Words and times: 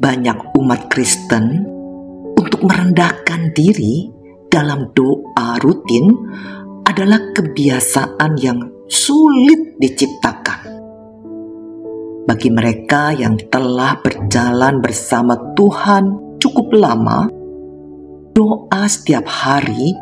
banyak 0.00 0.56
umat 0.56 0.88
Kristen 0.88 1.68
untuk 2.32 2.64
merendahkan 2.64 3.52
diri 3.52 4.08
dalam 4.48 4.88
doa 4.96 5.60
rutin 5.60 6.08
adalah 6.88 7.20
kebiasaan 7.36 8.40
yang 8.40 8.58
sulit 8.88 9.76
diciptakan. 9.76 10.72
Bagi 12.24 12.48
mereka 12.48 13.12
yang 13.12 13.36
telah 13.52 14.00
berjalan 14.00 14.80
bersama 14.80 15.36
Tuhan 15.52 16.36
cukup 16.40 16.72
lama, 16.72 17.28
doa 18.32 18.82
setiap 18.88 19.28
hari 19.28 19.92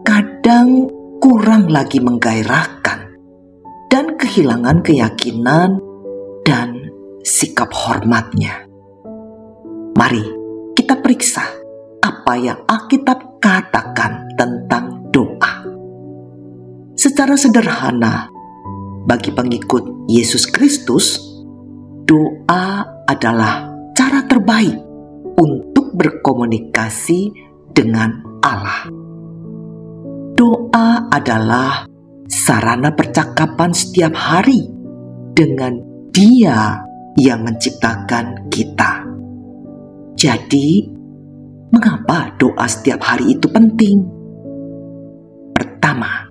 kadang 0.00 0.88
kurang 1.20 1.68
lagi 1.68 2.00
menggairahkan 2.00 3.12
dan 3.92 4.16
kehilangan 4.16 4.80
keyakinan 4.80 5.76
dan 6.48 6.88
sikap 7.20 7.68
hormatnya. 7.76 8.69
Mari 10.00 10.24
kita 10.72 10.96
periksa 10.96 11.44
apa 12.00 12.32
yang 12.40 12.56
Alkitab 12.64 13.36
katakan 13.36 14.32
tentang 14.32 15.12
doa. 15.12 15.60
Secara 16.96 17.36
sederhana, 17.36 18.32
bagi 19.04 19.28
pengikut 19.28 20.08
Yesus 20.08 20.48
Kristus, 20.48 21.20
doa 22.08 22.80
adalah 23.04 23.68
cara 23.92 24.24
terbaik 24.24 24.80
untuk 25.36 25.92
berkomunikasi 25.92 27.36
dengan 27.68 28.40
Allah. 28.40 28.88
Doa 30.32 31.12
adalah 31.12 31.84
sarana 32.24 32.88
percakapan 32.96 33.76
setiap 33.76 34.16
hari 34.16 34.64
dengan 35.36 35.76
Dia 36.08 36.88
yang 37.20 37.44
menciptakan 37.44 38.48
kita. 38.48 39.09
Jadi, 40.20 40.84
mengapa 41.72 42.36
doa 42.36 42.68
setiap 42.68 43.00
hari 43.00 43.40
itu 43.40 43.48
penting? 43.48 44.04
Pertama, 45.56 46.28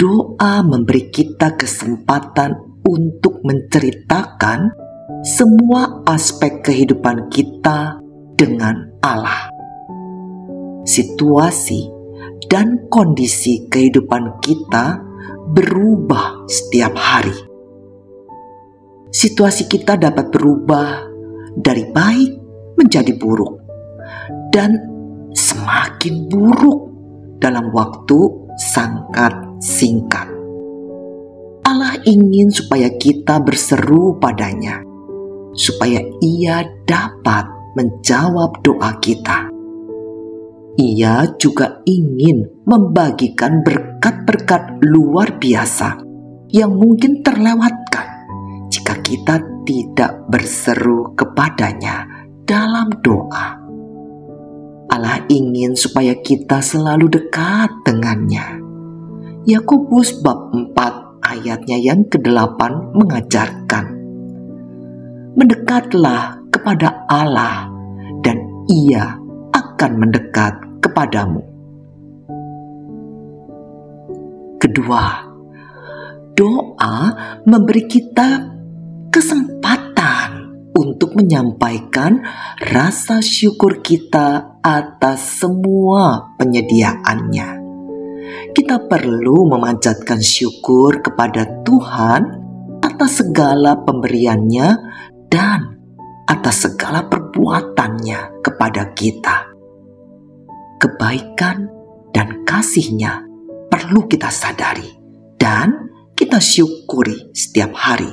doa 0.00 0.64
memberi 0.64 1.12
kita 1.12 1.52
kesempatan 1.52 2.80
untuk 2.80 3.44
menceritakan 3.44 4.72
semua 5.20 6.00
aspek 6.08 6.64
kehidupan 6.64 7.28
kita 7.28 8.00
dengan 8.40 8.88
Allah. 9.04 9.52
Situasi 10.88 11.84
dan 12.48 12.88
kondisi 12.88 13.68
kehidupan 13.68 14.40
kita 14.40 14.96
berubah 15.52 16.48
setiap 16.48 16.96
hari. 16.96 17.36
Situasi 19.12 19.68
kita 19.68 20.00
dapat 20.00 20.32
berubah 20.32 21.04
dari 21.52 21.84
baik 21.92 22.43
menjadi 22.78 23.14
buruk 23.16 23.60
dan 24.54 24.78
semakin 25.34 26.30
buruk 26.30 26.80
dalam 27.42 27.74
waktu 27.74 28.18
sangat 28.56 29.34
singkat. 29.58 30.30
Allah 31.64 31.96
ingin 32.04 32.52
supaya 32.52 32.92
kita 32.94 33.40
berseru 33.40 34.20
padanya, 34.20 34.84
supaya 35.56 36.04
Ia 36.22 36.62
dapat 36.84 37.48
menjawab 37.74 38.62
doa 38.62 38.94
kita. 39.02 39.50
Ia 40.74 41.38
juga 41.38 41.82
ingin 41.86 42.66
membagikan 42.66 43.62
berkat-berkat 43.62 44.82
luar 44.82 45.38
biasa 45.38 46.02
yang 46.50 46.74
mungkin 46.74 47.22
terlewatkan 47.22 48.06
jika 48.70 48.98
kita 49.02 49.38
tidak 49.64 50.26
berseru 50.28 51.14
kepadanya 51.14 52.23
dalam 52.44 52.92
doa. 53.00 53.56
Allah 54.92 55.18
ingin 55.32 55.74
supaya 55.74 56.14
kita 56.20 56.60
selalu 56.60 57.08
dekat 57.18 57.72
dengannya. 57.82 58.60
Yakobus 59.48 60.20
bab 60.20 60.52
4 60.52 61.24
ayatnya 61.24 61.76
yang 61.80 62.04
ke-8 62.08 62.60
mengajarkan. 62.94 63.84
Mendekatlah 65.34 66.38
kepada 66.52 67.04
Allah 67.10 67.68
dan 68.22 68.38
ia 68.70 69.18
akan 69.50 69.92
mendekat 69.98 70.54
kepadamu. 70.78 71.42
Kedua, 74.62 75.04
doa 76.38 76.96
memberi 77.44 77.84
kita 77.84 78.48
kesempatan 79.10 80.43
untuk 80.74 81.14
menyampaikan 81.14 82.22
rasa 82.58 83.22
syukur 83.22 83.78
kita 83.80 84.58
atas 84.60 85.42
semua 85.42 86.34
penyediaannya. 86.36 87.62
Kita 88.54 88.86
perlu 88.86 89.46
memanjatkan 89.50 90.18
syukur 90.18 91.02
kepada 91.02 91.62
Tuhan 91.62 92.22
atas 92.82 93.22
segala 93.22 93.82
pemberiannya 93.82 94.68
dan 95.30 95.60
atas 96.26 96.70
segala 96.70 97.06
perbuatannya 97.06 98.42
kepada 98.42 98.94
kita. 98.94 99.50
Kebaikan 100.78 101.70
dan 102.10 102.42
kasihnya 102.46 103.26
perlu 103.70 104.06
kita 104.06 104.30
sadari 104.30 104.90
dan 105.38 105.90
kita 106.14 106.38
syukuri 106.38 107.34
setiap 107.34 107.74
hari. 107.74 108.10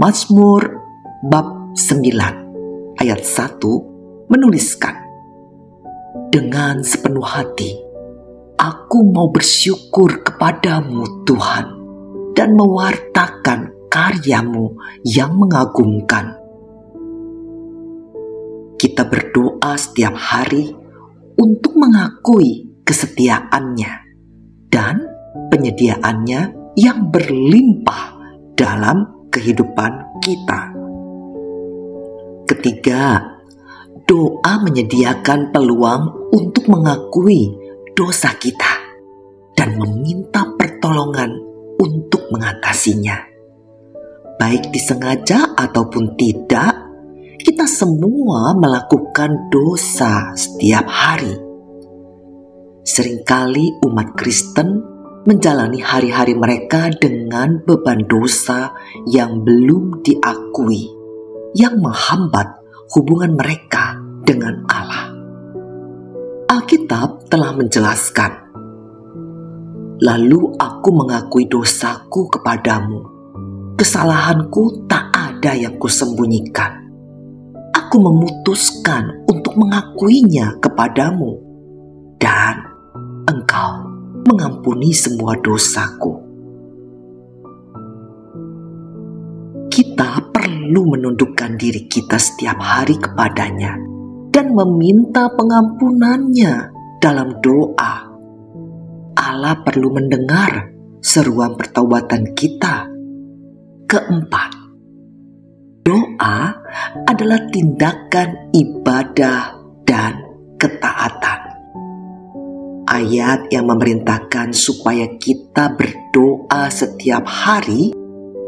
Mazmur 0.00 0.89
bab 1.20 1.76
9 1.76 2.96
ayat 2.96 3.20
1 3.20 3.60
menuliskan 4.32 4.96
Dengan 6.32 6.80
sepenuh 6.80 7.20
hati 7.20 7.76
aku 8.56 9.04
mau 9.04 9.28
bersyukur 9.28 10.24
kepadamu 10.24 11.28
Tuhan 11.28 11.66
dan 12.32 12.56
mewartakan 12.56 13.92
karyamu 13.92 14.80
yang 15.04 15.36
mengagumkan. 15.36 16.40
Kita 18.80 19.04
berdoa 19.04 19.76
setiap 19.76 20.16
hari 20.16 20.72
untuk 21.36 21.76
mengakui 21.76 22.80
kesetiaannya 22.80 23.92
dan 24.72 25.04
penyediaannya 25.52 26.40
yang 26.80 27.12
berlimpah 27.12 28.16
dalam 28.56 29.28
kehidupan 29.28 30.22
kita. 30.24 30.69
Ketiga, 32.50 33.22
doa 34.10 34.54
menyediakan 34.66 35.54
peluang 35.54 36.34
untuk 36.34 36.66
mengakui 36.66 37.54
dosa 37.94 38.34
kita 38.34 38.74
dan 39.54 39.78
meminta 39.78 40.42
pertolongan 40.58 41.30
untuk 41.78 42.26
mengatasinya 42.34 43.30
baik 44.40 44.72
disengaja 44.72 45.52
ataupun 45.52 46.16
tidak, 46.16 46.72
kita 47.44 47.68
semua 47.68 48.56
melakukan 48.56 49.52
dosa 49.52 50.32
setiap 50.32 50.88
hari. 50.88 51.36
Seringkali 52.80 53.84
umat 53.84 54.16
Kristen 54.16 54.80
menjalani 55.28 55.84
hari-hari 55.84 56.32
mereka 56.32 56.88
dengan 56.88 57.60
beban 57.68 58.08
dosa 58.08 58.72
yang 59.04 59.44
belum 59.44 60.00
diakui, 60.00 60.88
yang 61.56 61.78
menghambat 61.78 62.46
hubungan 62.94 63.34
mereka 63.34 63.98
dengan 64.26 64.62
Allah. 64.70 65.10
Alkitab 66.50 67.30
telah 67.30 67.54
menjelaskan, 67.54 68.32
"Lalu 70.02 70.54
aku 70.58 70.88
mengakui 70.94 71.46
dosaku 71.46 72.30
kepadamu." 72.30 73.20
kesalahanku 73.80 74.84
tak 74.84 75.08
ada 75.08 75.56
yang 75.56 75.80
kusembunyikan. 75.80 76.84
Aku 77.72 77.96
memutuskan 77.96 79.24
untuk 79.24 79.56
mengakuinya 79.56 80.60
kepadamu, 80.60 81.40
dan 82.20 82.60
engkau 83.24 83.88
mengampuni 84.28 84.92
semua 84.92 85.32
dosaku. 85.40 86.29
Perlu 90.70 90.86
menundukkan 90.86 91.58
diri 91.58 91.90
kita 91.90 92.14
setiap 92.14 92.62
hari 92.62 92.94
kepadanya 92.94 93.74
dan 94.30 94.54
meminta 94.54 95.26
pengampunannya 95.34 96.70
dalam 97.02 97.42
doa. 97.42 98.06
Allah 99.18 99.58
perlu 99.66 99.90
mendengar 99.90 100.70
seruan 101.02 101.58
pertobatan 101.58 102.22
kita 102.38 102.86
Keempat, 103.90 104.54
doa 105.82 106.38
adalah 107.10 107.42
tindakan 107.50 108.54
ibadah 108.54 109.50
dan 109.82 110.22
ketaatan. 110.54 111.40
Ayat 112.86 113.50
yang 113.50 113.66
memerintahkan 113.66 114.54
supaya 114.54 115.10
kita 115.18 115.74
berdoa 115.74 116.70
setiap 116.70 117.26
hari 117.26 117.90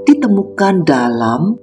ditemukan 0.07 0.87
dalam 0.87 1.59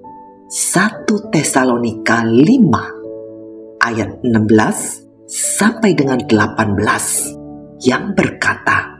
1 0.49 1.05
Tesalonika 1.29 2.25
5 2.25 3.85
ayat 3.85 4.17
16 4.25 5.29
sampai 5.29 5.93
dengan 5.93 6.17
18 6.25 7.85
yang 7.85 8.17
berkata, 8.17 8.97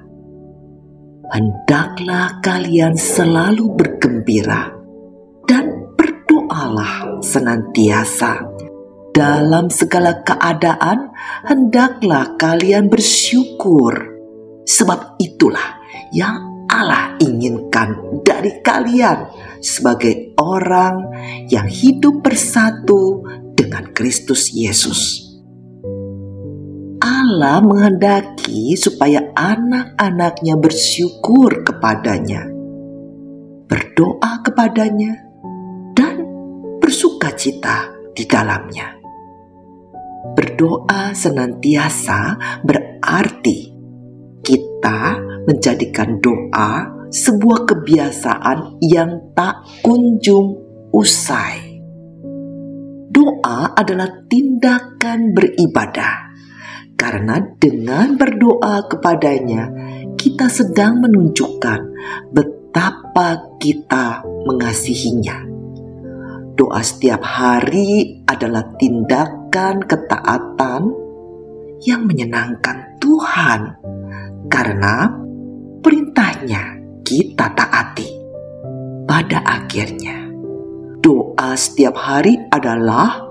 Hendaklah 1.34 2.38
kalian 2.46 2.94
selalu 2.94 3.66
bergembira 3.74 4.78
dan 5.50 5.90
berdoalah 5.98 7.18
senantiasa. 7.25 8.45
Dalam 9.10 9.74
segala 9.74 10.22
keadaan, 10.22 11.10
hendaklah 11.50 12.38
kalian 12.38 12.94
bersyukur, 12.94 13.98
sebab 14.69 15.18
itulah 15.18 15.81
yang 16.13 16.49
Allah 16.69 17.18
inginkan 17.18 18.21
dari 18.21 18.62
kalian 18.62 19.25
sebagai 19.57 20.38
orang 20.38 21.01
yang 21.50 21.66
hidup 21.66 22.21
bersatu 22.21 23.25
dengan 23.57 23.89
Kristus 23.92 24.54
Yesus. 24.54 25.25
Allah 27.01 27.60
menghendaki 27.66 28.77
supaya 28.77 29.33
anak-anaknya 29.33 30.62
bersyukur 30.62 31.66
kepadanya, 31.66 32.45
berdoa 33.66 34.45
kepadanya, 34.45 35.25
dan 35.98 36.21
bersuka 36.77 37.33
cita 37.33 37.89
di 38.13 38.30
dalamnya. 38.30 38.94
Berdoa 40.38 41.16
senantiasa 41.16 42.38
berarti 42.62 43.71
kita 44.44 45.00
menjadikan 45.50 46.22
doa 46.22 46.86
sebuah 47.10 47.66
kebiasaan 47.66 48.78
yang 48.86 49.34
tak 49.34 49.66
kunjung 49.81 50.62
usai. 50.94 51.81
Doa 53.10 53.74
adalah 53.74 54.30
tindakan 54.30 55.34
beribadah, 55.34 56.38
karena 56.94 57.42
dengan 57.57 58.13
berdoa 58.13 58.86
kepadanya, 58.86 59.74
kita 60.13 60.46
sedang 60.46 61.01
menunjukkan 61.01 61.81
betapa 62.30 63.57
kita 63.57 64.22
mengasihinya. 64.45 65.50
Doa 66.54 66.84
setiap 66.86 67.25
hari 67.25 68.22
adalah 68.30 68.69
tindakan 68.78 69.81
ketaatan 69.81 70.81
yang 71.88 72.04
menyenangkan 72.04 73.00
Tuhan 73.00 73.80
karena 74.52 75.29
perintahnya 75.80 76.80
kita 77.04 77.52
taati. 77.56 78.08
Pada 79.10 79.42
akhirnya, 79.42 80.30
doa 81.02 81.58
setiap 81.58 81.98
hari 81.98 82.38
adalah 82.54 83.26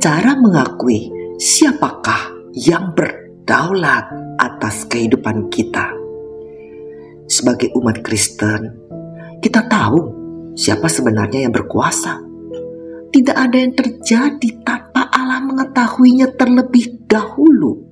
cara 0.00 0.32
mengakui 0.40 1.12
siapakah 1.36 2.32
yang 2.56 2.96
berdaulat 2.96 4.08
atas 4.40 4.88
kehidupan 4.88 5.52
kita. 5.52 5.92
Sebagai 7.28 7.74
umat 7.76 8.00
Kristen, 8.00 8.72
kita 9.44 9.68
tahu 9.68 9.98
siapa 10.56 10.88
sebenarnya 10.88 11.44
yang 11.44 11.52
berkuasa. 11.52 12.22
Tidak 13.12 13.36
ada 13.36 13.56
yang 13.56 13.76
terjadi 13.76 14.48
tanpa 14.64 15.08
Allah 15.12 15.44
mengetahuinya 15.44 16.32
terlebih 16.36 17.04
dahulu 17.08 17.86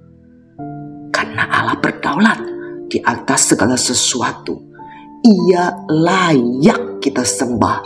karena 1.15 1.49
Allah 1.49 1.79
berdaulat 1.81 2.54
di 2.95 3.03
atas 3.03 3.51
segala 3.51 3.75
sesuatu. 3.75 4.55
Ia 5.27 5.83
layak 5.91 7.03
kita 7.03 7.27
sembah 7.27 7.79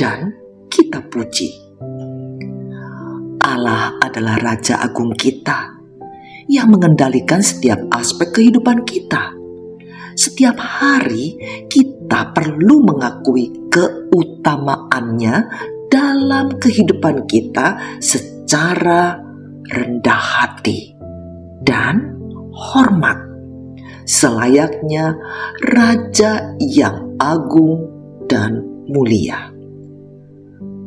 dan 0.00 0.32
kita 0.72 1.04
puji. 1.12 1.52
Allah 3.44 4.00
adalah 4.00 4.40
Raja 4.40 4.80
Agung 4.80 5.12
kita 5.12 5.76
yang 6.48 6.72
mengendalikan 6.72 7.44
setiap 7.44 7.84
aspek 7.92 8.32
kehidupan 8.32 8.88
kita. 8.88 9.36
Setiap 10.16 10.56
hari 10.56 11.36
kita 11.68 12.32
perlu 12.32 12.80
mengakui 12.80 13.52
keutamaannya 13.68 15.36
dalam 15.92 16.56
kehidupan 16.56 17.28
kita 17.28 18.00
secara 18.00 19.20
rendah 19.68 20.22
hati 20.40 20.96
dan 21.60 22.16
hormat 22.56 23.25
selayaknya 24.06 25.18
raja 25.66 26.56
yang 26.62 27.18
agung 27.18 27.90
dan 28.30 28.62
mulia. 28.86 29.50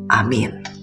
Amin. 0.10 0.79